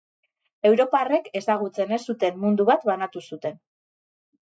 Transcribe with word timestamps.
Europarrek 0.69 1.29
ezagutzen 1.41 1.95
ez 1.99 2.01
zuten 2.09 2.43
mundu 2.47 2.69
bat 2.73 2.91
banatu 2.93 3.27
zuten. 3.33 3.65